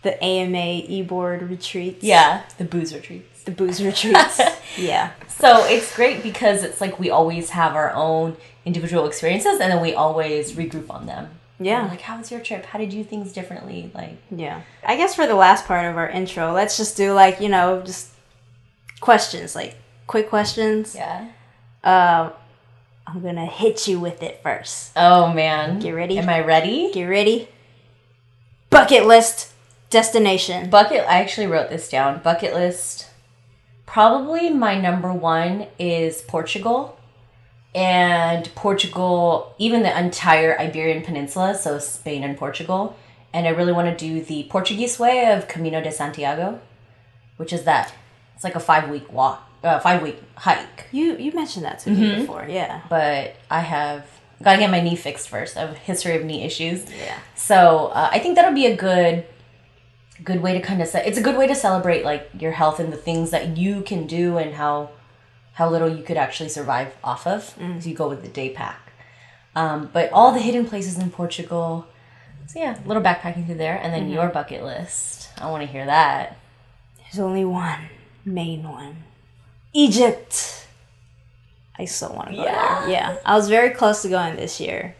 [0.03, 2.03] the AMA e board retreats.
[2.03, 3.43] Yeah, the booze retreats.
[3.43, 4.39] The booze retreats.
[4.77, 5.11] yeah.
[5.27, 9.81] So it's great because it's like we always have our own individual experiences and then
[9.81, 11.29] we always regroup on them.
[11.59, 11.87] Yeah.
[11.87, 12.65] Like, how was your trip?
[12.65, 13.91] How did you do things differently?
[13.93, 14.61] Like, Yeah.
[14.83, 17.81] I guess for the last part of our intro, let's just do like, you know,
[17.81, 18.09] just
[18.99, 19.75] questions, like
[20.07, 20.95] quick questions.
[20.95, 21.27] yeah.
[21.83, 22.31] Uh,
[23.07, 24.91] I'm going to hit you with it first.
[24.95, 25.79] Oh man.
[25.79, 26.17] Get ready?
[26.19, 26.91] Am I ready?
[26.93, 27.49] Get ready?
[28.69, 29.50] Bucket list
[29.91, 30.69] destination.
[30.71, 32.21] Bucket I actually wrote this down.
[32.23, 33.07] Bucket list.
[33.85, 36.97] Probably my number one is Portugal.
[37.73, 42.97] And Portugal, even the entire Iberian Peninsula, so Spain and Portugal.
[43.33, 46.59] And I really want to do the Portuguese way of Camino de Santiago,
[47.37, 47.93] which is that.
[48.35, 50.87] It's like a five week walk, uh, five week hike.
[50.91, 52.01] you you mentioned that to Mm-hmm.
[52.01, 52.45] me before.
[52.49, 52.81] Yeah.
[52.89, 54.05] But I have
[54.43, 55.55] got to get my knee fixed first.
[55.55, 56.83] I have a history of knee issues.
[56.91, 57.17] Yeah.
[57.35, 59.23] So uh, I think that'll be a good,
[60.23, 61.07] good way to kind of set.
[61.07, 64.07] It's a good way to celebrate like your health and the things that you can
[64.07, 64.89] do and how,
[65.53, 67.55] how little you could actually survive off of.
[67.57, 68.91] Because you go with the day pack.
[69.55, 71.85] Um, but all the hidden places in Portugal.
[72.47, 75.29] So yeah, a little backpacking through there, and then your bucket list.
[75.37, 76.37] I want to hear that.
[76.97, 77.89] There's only one
[78.25, 78.97] main one.
[79.73, 80.67] Egypt.
[81.79, 82.79] I so want to go Yeah.
[82.81, 82.89] there.
[82.89, 83.17] Yeah.
[83.25, 84.95] I was very close to going this year,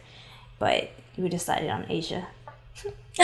[0.58, 2.26] but we decided on Asia.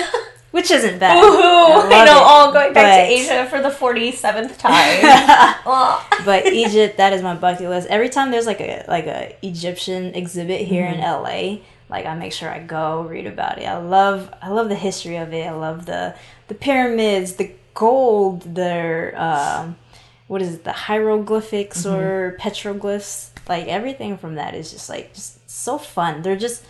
[0.58, 1.16] Which isn't bad.
[1.22, 1.88] Woohoo!
[1.92, 5.02] I I, know, it, all going back but- to Asia for the forty seventh time.
[6.24, 7.86] But Egypt, that is my bucket list.
[7.88, 12.32] Every time there's like a like a Egyptian exhibit here in LA, like I make
[12.32, 13.66] sure I go read about it.
[13.66, 15.46] I love I love the history of it.
[15.46, 16.14] I love the
[16.48, 19.76] the pyramids, the gold, their um,
[20.26, 23.30] what is it, the hieroglyphics or petroglyphs.
[23.48, 26.22] Like everything from that is just like just so fun.
[26.22, 26.64] They're just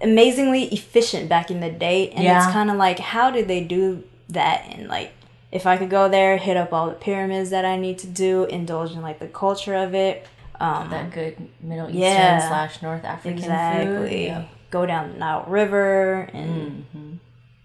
[0.00, 2.44] amazingly efficient back in the day, and Yeah.
[2.44, 4.64] it's kind of like how did they do that?
[4.70, 5.12] And like
[5.50, 8.44] if I could go there, hit up all the pyramids that I need to do,
[8.44, 10.26] indulge in like the culture of it.
[10.60, 12.48] Um, that good Middle Eastern Yeah.
[12.48, 13.44] slash North African food.
[13.44, 14.26] exactly.
[14.26, 14.48] Yep.
[14.70, 17.12] Go down the Nile River and Mm-hmm.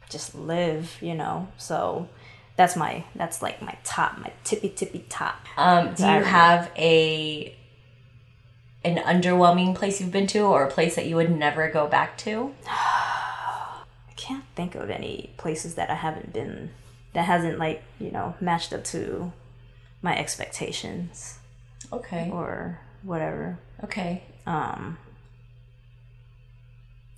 [0.09, 1.47] just live, you know.
[1.57, 2.07] So
[2.55, 5.35] that's my that's like my top, my tippy tippy top.
[5.57, 7.53] Um, do you have a
[8.85, 12.17] an underwhelming place you've been to, or a place that you would never go back
[12.19, 12.53] to?
[12.67, 13.83] I
[14.15, 16.71] can't think of any places that I haven't been
[17.13, 19.31] that hasn't like you know matched up to
[20.01, 21.37] my expectations
[21.91, 22.29] Okay.
[22.31, 23.59] or whatever.
[23.83, 24.23] Okay.
[24.47, 24.97] Um,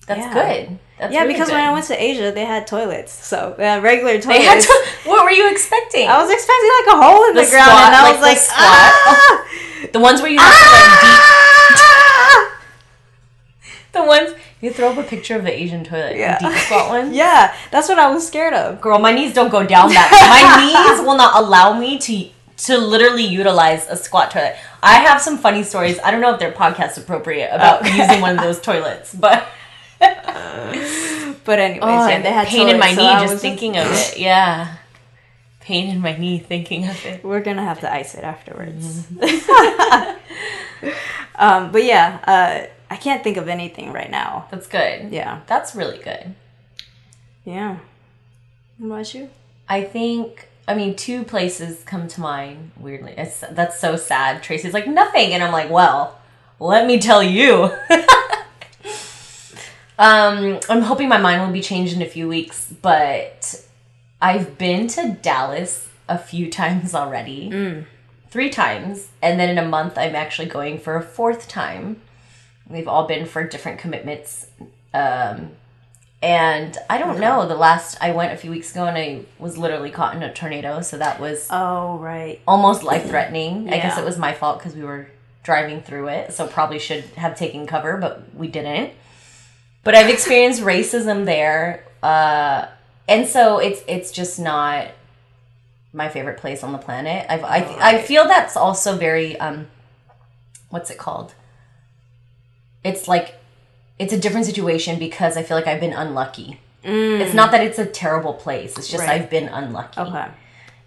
[0.07, 0.33] That's Yeah.
[0.33, 0.79] good.
[0.99, 1.55] That's yeah, really because good.
[1.55, 3.11] when I went to Asia, they had toilets.
[3.11, 4.27] So they had regular toilets.
[4.27, 6.07] they had to, what were you expecting?
[6.07, 8.21] I was expecting like a hole in the, The ground, squat, and I like was
[8.21, 8.59] like, squat.
[8.61, 9.47] ah!
[9.93, 11.21] the ones where you have to like deep.
[13.95, 14.31] The ones
[14.61, 16.37] you throw up a picture of the Asian toilet, Yeah.
[16.37, 17.13] the deep squat one.
[17.23, 18.81] Yeah, that's what I was scared of.
[18.81, 20.09] Girl, my knees don't go down that.
[20.35, 22.29] my knees will not allow me to
[22.67, 24.55] to literally utilize a squat toilet.
[24.81, 25.97] I have some funny stories.
[26.03, 27.97] I don't know if they're podcast appropriate about Okay.
[27.97, 29.47] using one of those toilets, but
[31.45, 33.87] But anyways, oh, yeah, they had pain in my so knee I just thinking of
[33.91, 34.17] it.
[34.17, 34.75] Yeah,
[35.61, 37.23] pain in my knee thinking of it.
[37.23, 39.03] We're gonna have to ice it afterwards.
[39.07, 40.89] Mm-hmm.
[41.35, 44.47] um, but yeah, uh, I can't think of anything right now.
[44.51, 45.11] That's good.
[45.11, 46.35] Yeah, That's really good.
[47.43, 47.79] yeah.
[48.77, 49.29] What about you?
[49.69, 53.13] I think I mean two places come to mind weirdly.
[53.17, 54.43] It's, that's so sad.
[54.43, 56.19] Tracy's like nothing, and I'm like, well,
[56.59, 57.71] let me tell you.
[59.97, 63.63] um, I'm hoping my mind will be changed in a few weeks, but
[64.21, 67.85] I've been to Dallas a few times already,
[68.29, 72.01] three times, and then in a month I'm actually going for a fourth time.
[72.69, 74.47] We've all been for different commitments.
[74.93, 75.51] Um,
[76.21, 77.47] and I don't know.
[77.47, 80.33] The last I went a few weeks ago, and I was literally caught in a
[80.33, 82.39] tornado, so that was Oh right.
[82.47, 83.67] almost life threatening.
[83.71, 85.07] I guess it was my fault because we were
[85.43, 88.93] driving through it, so probably should have taken cover, but we didn't.
[89.83, 92.65] But I've experienced racism there, uh,
[93.07, 94.87] and so it's it's just not
[95.93, 97.27] my favorite place on the planet.
[97.29, 98.03] I've, I I Right.
[98.05, 99.67] feel that's also very um,
[100.69, 101.35] what's it called?
[102.85, 103.35] It's like
[103.99, 106.59] it's a different situation because I feel like I've been unlucky.
[106.87, 108.77] It's not that it's a terrible place.
[108.77, 109.21] It's just Right.
[109.21, 110.27] I've been unlucky Okay.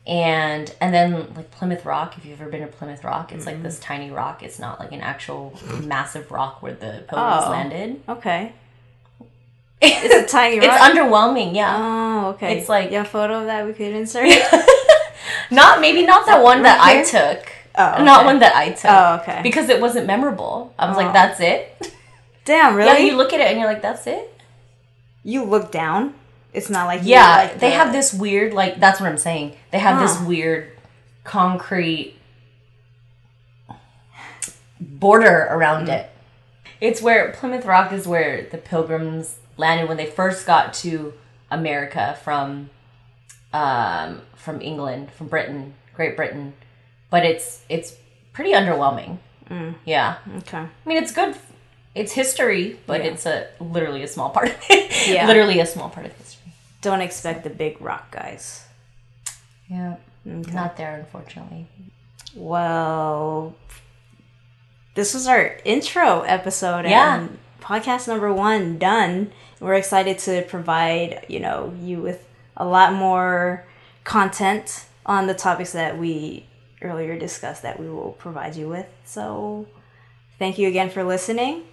[0.07, 2.17] and and then like Plymouth Rock.
[2.17, 3.55] If you've ever been to Plymouth Rock, it's Mm-hmm.
[3.55, 4.43] like this tiny rock.
[4.45, 7.51] It's not like an actual massive rock where the pilgrims Oh.
[7.51, 8.01] landed.
[8.09, 8.53] Okay.
[9.81, 11.77] It's a tiny It's underwhelming, yeah.
[11.79, 12.59] Oh, okay.
[12.59, 14.29] It's like- yeah, photo of that we could insert.
[15.51, 17.49] Not maybe not that one that I took.
[17.79, 18.91] Oh, Not one that I took.
[18.91, 19.41] Oh, okay.
[19.43, 20.75] Because it wasn't memorable.
[20.79, 21.01] I was Oh.
[21.01, 21.95] like, that's it.
[22.45, 22.91] Damn, really?
[22.91, 24.35] Yeah, you look at it and you're like, that's it.
[25.23, 26.15] You look down.
[26.55, 29.55] It's not like Yeah, like they the- have this weird like that's what I'm saying.
[29.71, 30.73] They have this weird
[31.25, 32.17] concrete
[34.81, 35.93] border around Mm.
[36.01, 36.11] it.
[36.81, 41.13] It's where Plymouth Rock is where the pilgrims landed when they first got to
[41.51, 42.71] America from
[43.53, 46.53] um, from England, from Britain, Great Britain.
[47.11, 47.95] But it's it's
[48.33, 49.19] pretty underwhelming.
[49.51, 49.75] Mm.
[49.85, 50.17] Yeah.
[50.39, 50.59] Okay.
[50.59, 51.35] I mean, it's good.
[51.95, 53.11] It's history, but Yeah.
[53.13, 55.09] it's a literally a small part of it.
[55.09, 55.27] Yeah.
[55.31, 56.53] literally a small part of history.
[56.83, 58.65] Don't expect the big rock guys.
[59.69, 59.97] Yeah.
[60.25, 61.67] Not there, unfortunately.
[62.35, 63.55] Well,
[64.95, 67.17] this was our intro episode Yeah.
[67.17, 69.33] and podcast number one done.
[69.61, 73.65] We're excited to provide, you know, you with a lot more
[74.05, 76.47] content on the topics that we
[76.83, 78.87] earlier discussed that we will provide you with.
[79.05, 79.67] So
[80.39, 81.65] thank you again for listening.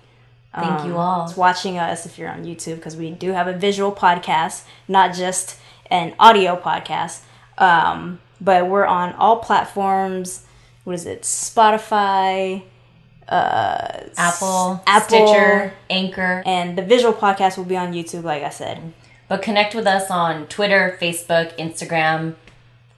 [0.54, 1.26] Thank you all.
[1.26, 5.14] It's watching us if you're on YouTube because we do have a visual podcast, not
[5.14, 5.58] just
[5.92, 7.22] an audio podcast.
[7.58, 10.46] Um, but we're on all platforms.
[10.86, 11.24] What is it?
[11.24, 12.64] Spotify,
[13.28, 15.28] uh, Apple, Apple.
[15.28, 16.44] Stitcher, Anchor.
[16.46, 18.94] and the visual podcast will be on YouTube, like I said.
[19.28, 22.36] But connect with us on Twitter, Facebook, Instagram.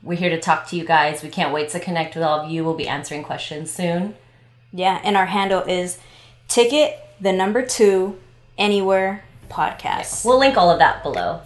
[0.07, 1.21] We're here to talk to you guys.
[1.21, 2.63] We can't wait to connect with all of you.
[2.63, 4.15] We'll be answering questions soon.
[4.71, 5.97] Yeah, and our handle is
[6.47, 8.17] ticket the number two
[8.57, 10.23] anywhere podcast.
[10.23, 11.41] We'll link all of that below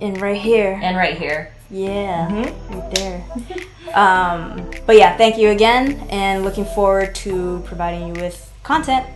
[0.00, 0.80] And right here.
[0.82, 1.52] and right here.
[1.70, 3.24] Yeah, right there.
[3.94, 9.06] um, but yeah, thank you again, and looking forward to providing you with content.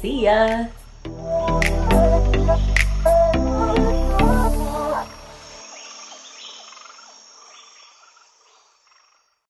[0.00, 0.66] See ya.